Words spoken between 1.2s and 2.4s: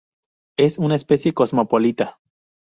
cosmopolita.